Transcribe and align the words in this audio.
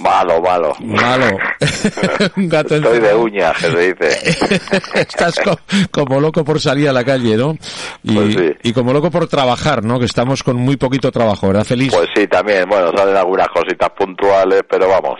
Malo, 0.00 0.40
malo. 0.42 0.74
Malo. 0.80 1.38
un 2.36 2.48
gato 2.50 2.76
Estoy 2.76 3.00
de 3.00 3.14
uña, 3.14 3.52
que 3.54 3.70
se 3.70 3.94
dice. 3.94 4.60
Estás 4.94 5.40
co- 5.42 5.58
como 5.90 6.20
loco 6.20 6.44
por 6.44 6.60
salir 6.60 6.90
a 6.90 6.92
la 6.92 7.04
calle, 7.04 7.38
¿no? 7.38 7.56
Y, 8.02 8.14
Pues 8.14 8.34
sí. 8.34 8.50
y 8.64 8.72
como 8.74 8.92
loco 8.92 9.10
por 9.10 9.26
trabajar, 9.28 9.82
¿no? 9.82 9.98
Que 9.98 10.04
estamos 10.04 10.42
con 10.42 10.56
muy 10.56 10.76
poquito 10.76 11.10
trabajo, 11.10 11.46
¿verdad, 11.48 11.64
Feliz? 11.64 11.90
Pues 11.94 12.10
sí, 12.14 12.26
también, 12.26 12.68
bueno, 12.68 12.92
salen 12.94 13.16
algunas 13.16 13.48
cositas 13.48 13.88
puntuales, 13.98 14.60
pero 14.68 14.88
vamos, 14.88 15.18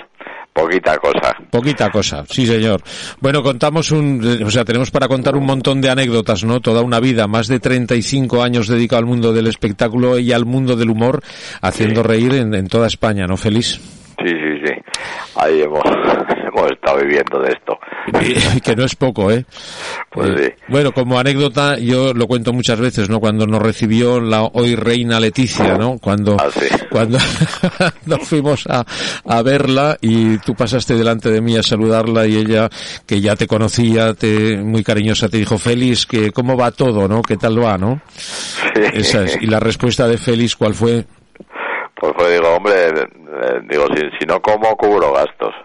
poquita 0.62 0.98
cosa. 0.98 1.36
Poquita 1.50 1.91
cosa, 1.91 2.25
sí 2.28 2.47
señor. 2.47 2.80
Bueno, 3.20 3.42
contamos 3.42 3.91
un, 3.91 4.20
eh, 4.25 4.44
o 4.44 4.50
sea, 4.50 4.64
tenemos 4.64 4.91
para 4.91 5.08
contar 5.08 5.36
un 5.36 5.47
montón 5.47 5.80
de 5.80 5.91
anécdotas, 5.91 6.44
¿no? 6.44 6.61
Toda 6.61 6.83
una 6.83 7.00
vida, 7.00 7.27
más 7.27 7.48
de 7.48 7.61
35 7.61 8.42
años 8.42 8.69
dedicado 8.69 9.00
al 9.00 9.06
mundo 9.06 9.33
del 9.33 9.47
espectáculo 9.47 10.19
y 10.19 10.33
al 10.33 10.44
mundo 10.44 10.77
del 10.77 10.91
humor, 10.91 11.20
haciendo 11.62 12.02
reír 12.02 12.34
en, 12.34 12.55
en 12.55 12.69
toda 12.69 12.86
España, 12.86 13.27
¿no, 13.27 13.36
Feliz? 13.36 13.80
Sí, 14.19 14.28
sí, 14.28 14.67
sí. 14.67 14.72
Ahí 15.36 15.62
hemos, 15.62 15.83
hemos 16.61 16.72
estado 16.72 16.98
viviendo 16.98 17.41
de 17.41 17.53
esto. 17.53 17.78
Y 18.55 18.61
que 18.61 18.77
no 18.77 18.84
es 18.84 18.94
poco, 18.97 19.30
¿eh? 19.30 19.44
Pues 20.11 20.30
Eh, 20.30 20.55
sí. 20.58 20.64
Bueno, 20.69 20.92
como 20.92 21.19
anécdota, 21.19 21.78
yo 21.78 22.12
lo 22.14 22.27
cuento 22.27 22.52
muchas 22.52 22.78
veces, 22.80 23.08
¿no? 23.08 23.20
Cuando 23.20 23.47
nos 23.47 23.62
recibió 23.62 24.20
la 24.20 24.42
hoy 24.44 24.75
reina 24.77 25.20
Leticia, 25.20 25.77
¿no? 25.77 25.98
Cuando, 25.98 26.36
Ah, 26.39 26.48
sí. 26.52 26.67
cuando 26.91 27.19
nos 28.06 28.20
fuimos 28.28 28.67
a, 28.69 28.84
a 29.25 29.42
verla 29.42 29.97
y 30.00 30.39
tú 30.39 30.55
pasaste 30.55 30.94
delante 30.94 31.30
de 31.30 31.41
mí 31.41 31.56
a 31.56 31.62
saludarla 31.62 32.27
y 32.27 32.36
ella, 32.36 32.69
que 33.06 33.20
ya 33.20 33.36
te 33.36 33.47
conocía, 33.47 34.14
te, 34.14 34.56
muy 34.58 34.83
cariñosa, 34.84 35.28
te 35.28 35.39
dijo, 35.39 35.58
Félix, 35.58 36.06
que 36.06 36.30
cómo 36.33 36.56
va 36.56 36.70
todo, 36.70 37.08
¿no? 37.08 37.22
¿Qué 37.22 37.36
tal 37.36 37.62
va, 37.62 37.77
no? 37.78 38.00
Sí. 38.17 38.83
Esa 38.95 39.24
es. 39.24 39.39
Y 39.41 39.47
la 39.47 39.61
respuesta 39.61 40.06
de 40.08 40.19
Félix, 40.19 40.56
¿cuál 40.56 40.74
fue? 40.74 41.05
Pues, 41.95 42.12
pues 42.17 42.33
digo, 42.33 42.48
hombre, 42.56 42.72
digo, 43.70 43.86
si, 43.94 44.02
si 44.18 44.26
no 44.26 44.40
como, 44.40 44.76
cubro 44.76 45.12
gastos. 45.12 45.54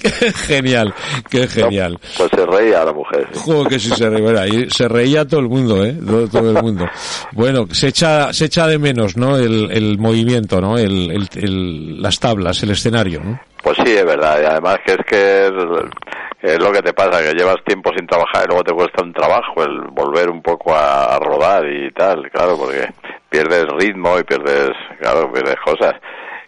Qué 0.00 0.32
genial, 0.32 0.92
qué 1.30 1.48
genial. 1.48 1.98
Pues 2.18 2.30
se 2.34 2.44
reía 2.44 2.84
la 2.84 2.92
mujer. 2.92 3.26
sí. 3.32 3.40
Juego 3.42 3.64
que 3.64 3.78
sí 3.78 3.88
se 3.90 4.08
reía, 4.10 4.22
bueno, 4.22 4.38
ahí 4.40 4.68
se 4.70 4.86
reía 4.86 5.26
todo 5.26 5.40
el 5.40 5.48
mundo, 5.48 5.82
¿eh? 5.82 5.94
Todo, 6.06 6.28
todo 6.28 6.50
el 6.50 6.62
mundo. 6.62 6.86
Bueno, 7.32 7.66
se 7.70 7.88
echa, 7.88 8.32
se 8.34 8.44
echa 8.46 8.66
de 8.66 8.78
menos, 8.78 9.16
¿no? 9.16 9.36
El, 9.38 9.70
el 9.72 9.98
movimiento, 9.98 10.60
¿no? 10.60 10.76
El, 10.76 11.10
el, 11.10 11.28
el- 11.36 12.02
las 12.02 12.20
tablas, 12.20 12.62
el 12.62 12.70
escenario, 12.72 13.20
¿no? 13.24 13.40
Pues 13.62 13.76
sí, 13.84 13.92
es 13.92 14.04
verdad. 14.04 14.42
Y 14.42 14.44
además 14.44 14.76
que 14.84 14.92
es 14.92 14.98
que 15.06 15.46
es, 15.46 15.52
es 16.42 16.58
lo 16.58 16.70
que 16.70 16.82
te 16.82 16.92
pasa, 16.92 17.22
que 17.22 17.32
llevas 17.34 17.56
tiempo 17.64 17.90
sin 17.96 18.06
trabajar 18.06 18.44
y 18.44 18.48
luego 18.48 18.64
te 18.64 18.74
cuesta 18.74 19.02
un 19.02 19.12
trabajo 19.14 19.62
el 19.64 19.80
volver 19.92 20.28
un 20.28 20.42
poco 20.42 20.74
a, 20.74 21.14
a 21.16 21.18
rodar 21.18 21.64
y 21.66 21.90
tal, 21.92 22.30
claro, 22.30 22.58
porque 22.58 22.88
pierdes 23.30 23.64
ritmo 23.78 24.18
y 24.18 24.24
pierdes, 24.24 24.72
claro, 25.02 25.32
pierdes 25.32 25.56
cosas. 25.64 25.92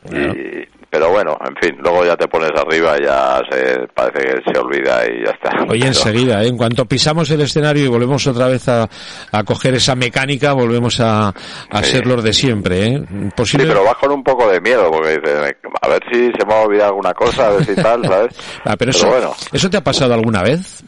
Claro. 0.08 0.32
Y, 0.34 0.68
pero 0.90 1.10
bueno, 1.10 1.36
en 1.44 1.56
fin, 1.56 1.76
luego 1.82 2.04
ya 2.04 2.14
te 2.14 2.28
pones 2.28 2.50
arriba 2.54 2.96
y 3.00 3.04
ya 3.04 3.40
se, 3.50 3.88
parece 3.94 4.20
que 4.28 4.52
se 4.52 4.58
olvida 4.60 5.02
y 5.06 5.24
ya 5.24 5.30
está. 5.32 5.50
Oye, 5.62 5.80
Pero- 5.80 5.86
enseguida, 5.86 6.42
¿eh? 6.44 6.46
En 6.48 6.56
cuanto 6.56 6.84
pisamos 6.84 7.28
el 7.30 7.40
escenario 7.40 7.84
y 7.84 7.88
volvemos 7.88 8.24
otra 8.28 8.46
vez 8.46 8.68
a, 8.68 8.86
a 9.32 9.42
coger 9.44 9.74
esa 9.74 9.96
mecánica, 9.96 10.52
volvemos 10.52 11.00
a, 11.00 11.28
a 11.28 11.82
Sí. 11.82 11.92
ser 11.92 12.06
los 12.06 12.22
de 12.22 12.32
siempre, 12.32 12.86
¿eh? 12.86 12.98
Sí, 13.08 13.28
Posible... 13.34 13.66
pero 13.66 13.82
vas 13.84 13.96
con 13.96 14.12
un 14.12 14.22
poco 14.22 14.46
de 14.48 14.60
miedo, 14.60 14.88
porque 14.92 15.18
dices, 15.18 15.52
a 15.82 15.88
ver 15.88 16.00
si 16.12 16.30
se 16.38 16.46
me 16.46 16.54
ha 16.54 16.60
olvidado 16.60 16.90
alguna 16.90 17.12
cosa, 17.14 17.48
a 17.48 17.50
ver 17.50 17.64
si 17.64 17.74
tal, 17.74 18.04
¿sabes? 18.06 18.60
Ah, 18.64 18.76
pero 18.78 18.90
eso, 18.92 19.08
bueno. 19.08 19.32
¿eso 19.52 19.68
te 19.70 19.78
ha 19.78 19.82
pasado 19.82 20.14
alguna 20.14 20.42
vez? 20.42 20.84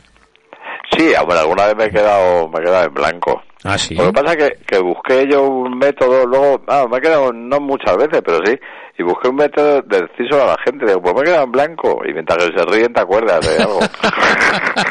Sí, 0.96 1.12
hombre, 1.20 1.38
alguna 1.38 1.66
vez 1.66 1.76
me 1.76 1.84
he 1.86 1.90
quedado, 1.90 2.48
me 2.48 2.60
he 2.60 2.64
quedado 2.64 2.86
en 2.86 2.94
blanco. 2.94 3.42
Ah, 3.64 3.78
sí. 3.78 3.94
Lo 3.94 4.06
que 4.06 4.12
pasa 4.12 4.32
es 4.34 4.36
que, 4.36 4.58
que 4.66 4.78
busqué 4.80 5.26
yo 5.30 5.42
un 5.42 5.78
método, 5.78 6.26
luego, 6.26 6.60
ah, 6.68 6.86
me 6.90 6.98
he 6.98 7.00
quedado, 7.00 7.32
no 7.32 7.58
muchas 7.60 7.96
veces, 7.96 8.22
pero 8.24 8.38
sí, 8.46 8.54
y 8.98 9.02
busqué 9.02 9.28
un 9.28 9.36
método 9.36 9.82
de 9.82 10.02
decírselo 10.02 10.44
a 10.44 10.46
la 10.46 10.56
gente, 10.64 10.86
digo, 10.86 11.02
pues 11.02 11.14
me 11.14 11.20
he 11.22 11.24
quedado 11.24 11.44
en 11.44 11.52
blanco, 11.52 11.98
y 12.08 12.12
mientras 12.12 12.38
que 12.44 12.58
se 12.58 12.64
ríen 12.66 12.92
te 12.92 13.00
acuerdas 13.00 13.40
de 13.46 13.62
algo. 13.62 13.80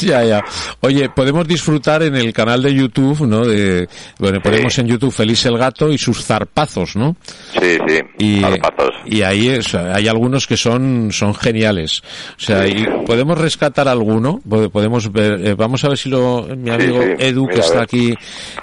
ya, 0.00 0.24
ya. 0.24 0.44
Oye, 0.80 1.08
podemos 1.10 1.46
disfrutar 1.46 2.02
en 2.02 2.16
el 2.16 2.32
canal 2.32 2.62
de 2.62 2.74
YouTube, 2.74 3.26
¿no? 3.26 3.44
De, 3.44 3.88
bueno, 4.18 4.40
ponemos 4.40 4.78
en 4.78 4.86
YouTube 4.86 5.12
Feliz 5.12 5.44
el 5.46 5.58
Gato 5.58 5.90
y 5.90 5.98
sus 5.98 6.24
zarpazos, 6.24 6.96
¿no? 6.96 7.16
Sí, 7.60 7.78
sí, 7.86 8.00
Y, 8.18 8.40
zarpazos. 8.40 8.90
y 9.04 9.22
ahí 9.22 9.48
es- 9.48 9.74
hay 9.74 10.08
algunos 10.08 10.46
que 10.46 10.56
son, 10.56 11.10
son 11.12 11.34
geniales. 11.34 12.02
O 12.36 12.40
sea, 12.40 12.66
y 12.66 12.86
podemos 13.04 13.38
rescatar 13.38 13.88
alguno, 13.88 14.40
Po- 14.48 14.70
podemos 14.70 15.12
ver, 15.12 15.46
eh, 15.46 15.54
vamos 15.54 15.84
a 15.84 15.88
ver 15.88 15.98
si 15.98 16.08
lo, 16.08 16.46
mi 16.56 16.70
amigo 16.70 17.00
sí, 17.02 17.08
Edu, 17.18 17.46
que 17.48 17.62
está 17.66 17.82
aquí 17.82 18.14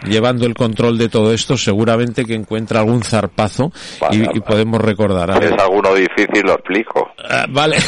llevando 0.05 0.45
el 0.45 0.53
control 0.53 0.97
de 0.97 1.09
todo 1.09 1.33
esto, 1.33 1.57
seguramente 1.57 2.25
que 2.25 2.33
encuentra 2.33 2.79
algún 2.79 3.03
zarpazo 3.03 3.71
y, 4.11 4.21
Vale, 4.21 4.29
y 4.33 4.39
podemos 4.41 4.81
recordar. 4.81 5.31
A 5.31 5.39
ver. 5.39 5.53
es 5.53 5.59
alguno 5.61 5.93
difícil, 5.93 6.41
lo 6.43 6.53
explico. 6.53 7.11
Ah, 7.29 7.45
vale. 7.49 7.77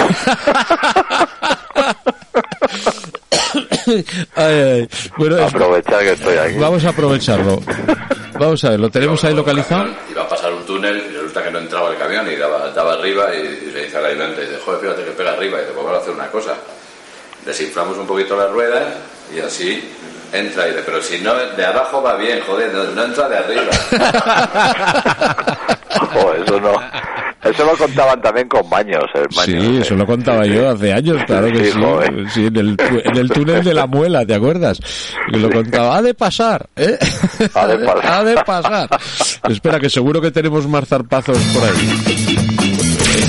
Ay, 4.35 4.55
ay. 4.55 4.89
Bueno, 5.17 5.43
Aprovechar 5.43 5.99
que 6.01 6.11
estoy 6.13 6.37
aquí. 6.37 6.57
vamos 6.57 6.83
a 6.85 6.89
aprovecharlo. 6.89 7.59
Vamos 8.39 8.63
a 8.65 8.71
ver, 8.71 8.79
¿lo 8.79 8.89
tenemos 8.89 9.23
ahí 9.23 9.33
localizado? 9.35 9.85
Iba 10.11 10.23
a 10.23 10.27
pasar 10.27 10.51
un 10.53 10.65
túnel 10.65 10.97
y 10.97 11.13
resulta 11.13 11.43
que 11.43 11.51
no 11.51 11.59
entraba 11.59 11.89
el 11.91 11.97
camión 11.97 12.29
y 12.31 12.35
daba, 12.35 12.69
daba 12.71 12.93
arriba 12.93 13.33
y, 13.33 13.67
y 13.69 13.71
le 13.71 13.85
dice 13.85 13.97
al 13.97 14.05
ayudante, 14.05 14.41
dice, 14.41 14.57
joder, 14.65 14.81
fíjate 14.81 15.03
que 15.05 15.11
pega 15.11 15.31
arriba 15.33 15.57
y 15.57 15.61
dice, 15.61 15.73
pues 15.73 15.85
vamos 15.85 15.99
a 15.99 16.01
hacer 16.01 16.13
una 16.13 16.27
cosa. 16.31 16.55
Desinflamos 17.45 17.97
un 17.97 18.05
poquito 18.07 18.35
las 18.37 18.51
ruedas 18.51 18.83
y 19.35 19.39
así 19.39 19.83
entra 20.33 20.67
y 20.67 20.71
dice, 20.71 20.83
pero 20.85 21.01
si 21.01 21.19
no, 21.21 21.33
de 21.33 21.65
abajo 21.65 22.01
va 22.01 22.15
bien, 22.17 22.39
joder, 22.45 22.73
no, 22.73 22.83
no 22.85 23.03
entra 23.03 23.29
de 23.29 23.37
arriba. 23.37 23.71
Eso 26.45 26.59
no. 26.59 26.73
Eso 27.43 27.63
lo 27.63 27.77
contaban 27.77 28.19
también 28.21 28.47
con 28.49 28.67
baños, 28.69 29.03
el 29.13 29.27
baño. 29.35 29.61
Sí, 29.61 29.77
eso 29.81 29.95
lo 29.95 30.05
contaba 30.05 30.45
yo 30.47 30.69
hace 30.69 30.91
años, 30.91 31.23
claro 31.27 31.47
que 31.51 31.65
Sí, 31.65 31.71
sí. 31.71 31.79
joder. 31.79 32.29
Sí, 32.31 32.45
en 32.47 32.55
el, 32.57 32.77
en 33.05 33.17
el 33.17 33.29
túnel 33.29 33.63
de 33.63 33.73
la 33.73 33.85
muela, 33.85 34.25
¿te 34.25 34.33
acuerdas? 34.33 34.79
Que 35.31 35.37
lo 35.37 35.49
contaba. 35.51 35.97
Ha 35.97 36.01
de 36.01 36.13
pasar, 36.15 36.65
¿eh? 36.75 36.97
Ha 37.53 37.67
de 37.67 37.77
pasar. 37.85 38.05
Ha 38.13 38.23
de 38.23 38.35
pasar. 38.43 38.89
Espera, 39.47 39.79
que 39.79 39.89
seguro 39.91 40.19
que 40.21 40.31
tenemos 40.31 40.67
más 40.67 40.87
zarpazos 40.87 41.37
por 41.37 41.63
ahí. 41.63 42.34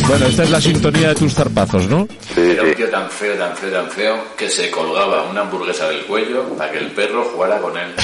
Bueno, 0.09 0.27
esta 0.27 0.45
es 0.45 0.51
la 0.51 0.61
sintonía 0.61 1.09
de 1.09 1.15
tus 1.17 1.35
zarpazos, 1.35 1.89
¿no? 1.89 2.07
Sí, 2.35 2.41
Era 2.53 2.63
un 2.63 2.75
tío 2.75 2.89
tan 2.91 3.11
feo, 3.11 3.35
tan 3.37 3.57
feo, 3.57 3.71
tan 3.73 3.91
feo 3.91 4.17
que 4.37 4.49
se 4.49 4.71
colgaba 4.71 5.25
una 5.29 5.41
hamburguesa 5.41 5.89
del 5.89 6.03
cuello 6.07 6.45
para 6.57 6.71
que 6.71 6.79
el 6.79 6.91
perro 6.93 7.25
jugara 7.25 7.59
con 7.59 7.77
él. 7.77 7.93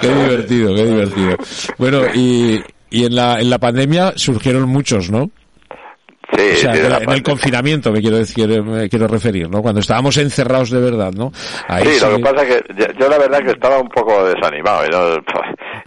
Qué 0.00 0.08
divertido, 0.08 0.74
qué 0.76 0.84
divertido. 0.84 1.36
Bueno, 1.76 2.02
y, 2.14 2.62
y 2.90 3.04
en 3.04 3.16
la, 3.16 3.40
en 3.40 3.50
la 3.50 3.58
pandemia 3.58 4.12
surgieron 4.14 4.68
muchos, 4.68 5.10
¿no? 5.10 5.28
Sí, 6.36 6.42
O 6.54 6.56
sea, 6.56 6.74
en 7.00 7.10
el 7.10 7.22
confinamiento 7.22 7.90
me 7.90 8.00
quiero 8.00 8.18
decir, 8.18 8.62
me 8.62 8.88
quiero 8.88 9.08
referir, 9.08 9.48
¿no? 9.50 9.62
Cuando 9.62 9.80
estábamos 9.80 10.16
encerrados 10.18 10.70
de 10.70 10.80
verdad, 10.80 11.12
¿no? 11.12 11.32
Ahí 11.68 11.84
Sí, 11.86 12.00
lo 12.04 12.16
que 12.16 12.22
pasa 12.22 12.42
es 12.44 12.54
que 12.62 12.74
yo, 12.76 12.86
yo 13.00 13.08
la 13.08 13.18
verdad 13.18 13.38
que 13.44 13.50
estaba 13.52 13.78
un 13.78 13.88
poco 13.88 14.24
desanimado 14.26 14.84
y, 14.86 14.88
no- 14.90 15.16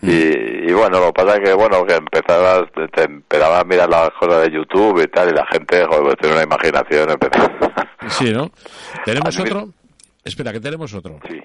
y, 0.01 0.69
y 0.69 0.73
bueno, 0.73 0.99
lo 0.99 1.07
que 1.07 1.23
pasa 1.23 1.37
es 1.37 1.41
que 1.41 1.53
bueno, 1.53 1.85
que 1.85 1.95
empezabas, 1.95 2.63
te 2.93 3.03
empezabas 3.03 3.61
a 3.61 3.63
mirar 3.63 3.89
las 3.89 4.09
cosas 4.19 4.43
de 4.43 4.51
YouTube 4.51 5.03
y 5.03 5.07
tal 5.07 5.29
y 5.29 5.33
la 5.33 5.45
gente, 5.47 5.85
joder, 5.85 6.03
pues 6.03 6.15
tiene 6.17 6.35
una 6.35 6.43
imaginación. 6.43 7.07
Sí, 8.07 8.31
¿no? 8.33 8.49
¿Tenemos 9.05 9.37
otro? 9.37 9.69
Espera, 10.23 10.51
que 10.51 10.59
tenemos 10.59 10.93
otro. 10.93 11.19
Sí. 11.27 11.39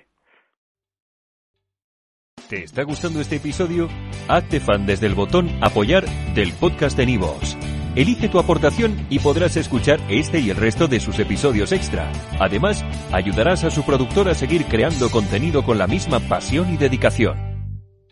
¿Te 2.48 2.64
está 2.64 2.82
gustando 2.84 3.20
este 3.20 3.36
episodio? 3.36 3.88
Hazte 4.28 4.60
fan 4.60 4.86
desde 4.86 5.06
el 5.06 5.14
botón 5.14 5.50
Apoyar 5.62 6.04
del 6.34 6.52
podcast 6.52 6.96
de 6.96 7.06
Nivos. 7.06 7.56
Elige 7.96 8.28
tu 8.28 8.38
aportación 8.38 9.06
y 9.08 9.20
podrás 9.20 9.56
escuchar 9.56 10.00
este 10.08 10.40
y 10.40 10.50
el 10.50 10.56
resto 10.56 10.88
de 10.88 11.00
sus 11.00 11.18
episodios 11.18 11.72
extra. 11.72 12.10
Además, 12.40 12.84
ayudarás 13.12 13.64
a 13.64 13.70
su 13.70 13.84
productor 13.84 14.28
a 14.28 14.34
seguir 14.34 14.66
creando 14.66 15.10
contenido 15.10 15.64
con 15.64 15.78
la 15.78 15.86
misma 15.86 16.20
pasión 16.20 16.72
y 16.72 16.76
dedicación. 16.76 17.53